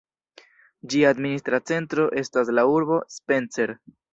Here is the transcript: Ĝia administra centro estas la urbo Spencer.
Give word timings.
Ĝia 0.93 1.11
administra 1.17 1.61
centro 1.73 2.09
estas 2.25 2.53
la 2.61 2.67
urbo 2.79 3.01
Spencer. 3.19 3.79